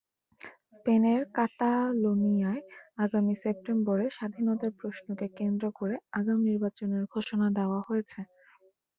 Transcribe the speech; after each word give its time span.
স্পেনের 0.69 1.21
কাতালোনিয়ায় 1.35 2.61
আগামী 2.97 3.33
সেপ্টেম্বরে 3.43 4.05
স্বাধীনতার 4.09 4.71
প্রশ্নকে 4.79 5.27
কেন্দ্র 5.39 5.65
করে 5.79 5.95
আগাম 6.19 6.39
নির্বাচনের 6.49 7.03
ঘোষণা 7.13 7.47
দেওয়া 7.57 7.79
হয়েছে। 7.87 8.19